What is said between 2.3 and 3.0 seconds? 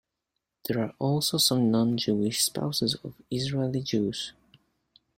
spouses